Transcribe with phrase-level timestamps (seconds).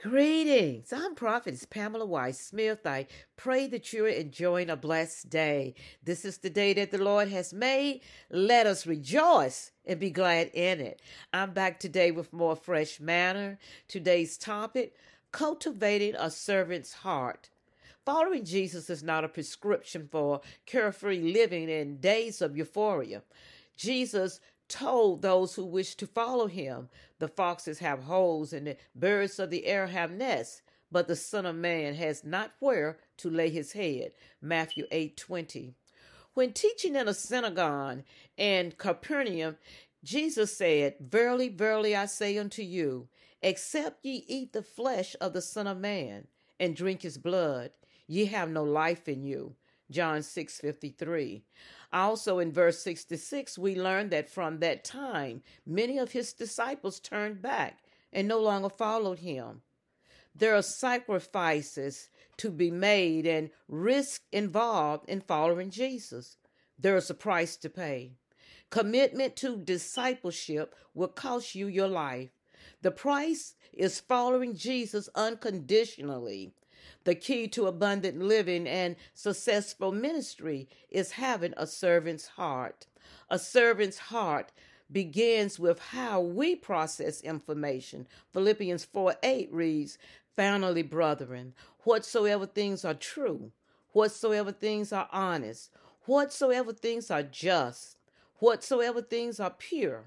[0.00, 0.92] Greetings.
[0.92, 2.86] I'm Prophetess Pamela Weiss Smith.
[2.86, 5.74] I pray that you're enjoying a blessed day.
[6.04, 8.02] This is the day that the Lord has made.
[8.30, 11.02] Let us rejoice and be glad in it.
[11.32, 13.58] I'm back today with more fresh manna.
[13.88, 14.94] Today's topic
[15.32, 17.50] cultivating a servant's heart.
[18.06, 23.22] Following Jesus is not a prescription for carefree living in days of euphoria.
[23.76, 24.38] Jesus
[24.68, 29.50] told those who wish to follow him, The foxes have holes and the birds of
[29.50, 33.72] the air have nests, but the Son of Man has not where to lay his
[33.72, 34.12] head.
[34.40, 35.74] Matthew 8 20.
[36.34, 38.04] When teaching in a synagogue
[38.36, 39.56] in Capernaum,
[40.04, 43.08] Jesus said, Verily, verily, I say unto you,
[43.42, 46.28] except ye eat the flesh of the Son of Man
[46.60, 47.70] and drink his blood,
[48.06, 49.56] ye have no life in you.
[49.90, 51.42] John 6:53.
[51.92, 57.40] Also in verse 66, we learn that from that time, many of his disciples turned
[57.40, 59.62] back and no longer followed him.
[60.34, 66.36] There are sacrifices to be made and risk involved in following Jesus.
[66.78, 68.12] There is a price to pay.
[68.70, 72.30] Commitment to discipleship will cost you your life.
[72.82, 76.52] The price is following Jesus unconditionally.
[77.04, 82.86] The key to abundant living and successful ministry is having a servant's heart.
[83.30, 84.52] A servant's heart
[84.90, 88.06] begins with how we process information.
[88.32, 89.98] Philippians 4 8 reads,
[90.36, 93.50] Finally, brethren, whatsoever things are true,
[93.92, 95.70] whatsoever things are honest,
[96.04, 97.96] whatsoever things are just,
[98.36, 100.04] whatsoever things are pure,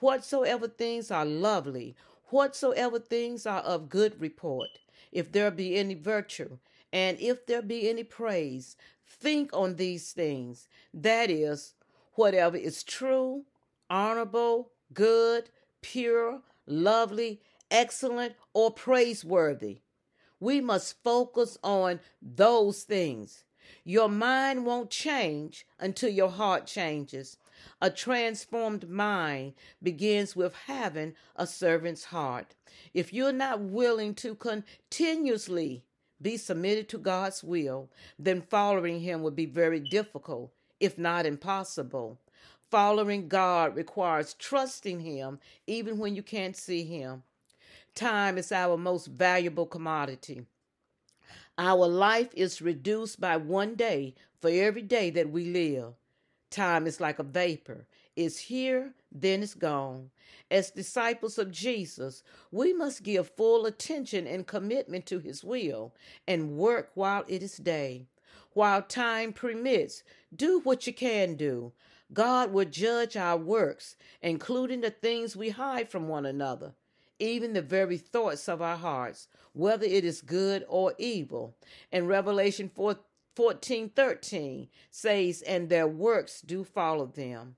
[0.00, 1.94] whatsoever things are lovely,
[2.30, 4.68] whatsoever things are of good report
[5.12, 6.58] if there be any virtue,
[6.92, 10.68] and if there be any praise, think on these things.
[10.92, 11.74] That is,
[12.14, 13.44] whatever is true,
[13.88, 19.80] honorable, good, pure, lovely, excellent, or praiseworthy.
[20.38, 23.44] We must focus on those things.
[23.84, 27.36] Your mind won't change until your heart changes.
[27.80, 32.54] A transformed mind begins with having a servant's heart.
[32.94, 35.84] If you're not willing to continuously
[36.20, 42.18] be submitted to God's will, then following Him will be very difficult, if not impossible.
[42.70, 47.22] Following God requires trusting Him even when you can't see Him.
[47.94, 50.46] Time is our most valuable commodity.
[51.58, 55.94] Our life is reduced by one day for every day that we live.
[56.50, 57.86] Time is like a vapor.
[58.14, 60.10] It's here, then it's gone.
[60.50, 65.94] As disciples of Jesus, we must give full attention and commitment to his will
[66.28, 68.06] and work while it is day.
[68.52, 70.02] While time permits,
[70.34, 71.72] do what you can do.
[72.12, 76.74] God will judge our works, including the things we hide from one another,
[77.18, 81.56] even the very thoughts of our hearts, whether it is good or evil.
[81.92, 82.96] And Revelation 4
[83.34, 87.56] 14 13 says, And their works do follow them.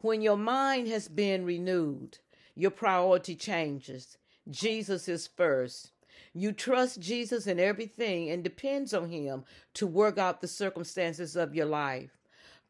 [0.00, 2.18] When your mind has been renewed,
[2.54, 4.16] your priority changes.
[4.50, 5.92] Jesus is first.
[6.34, 11.54] You trust Jesus in everything and depends on him to work out the circumstances of
[11.54, 12.10] your life.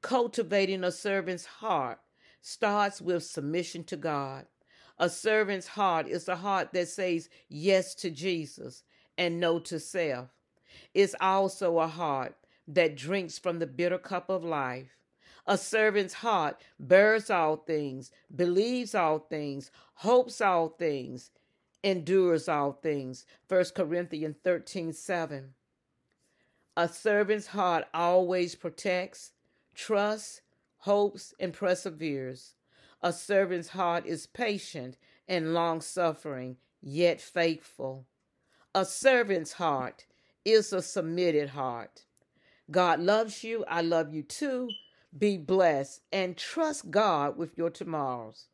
[0.02, 2.00] Cultivating a servant's heart
[2.40, 4.46] starts with submission to God.
[5.02, 8.84] A servant's heart is a heart that says yes to Jesus
[9.18, 10.28] and no to self
[10.94, 12.36] It's also a heart
[12.68, 14.96] that drinks from the bitter cup of life.
[15.44, 21.32] A servant's heart bears all things, believes all things, hopes all things,
[21.82, 23.26] endures all things.
[23.48, 25.52] 1 Corinthians 13 7.
[26.76, 29.32] A servant's heart always protects,
[29.74, 30.42] trusts,
[30.76, 32.54] hopes, and perseveres.
[33.02, 34.96] A servant's heart is patient
[35.26, 38.06] and long suffering, yet faithful.
[38.74, 40.06] A servant's heart
[40.44, 42.04] is a submitted heart.
[42.70, 43.64] God loves you.
[43.68, 44.68] I love you too.
[45.16, 48.46] Be blessed and trust God with your tomorrows.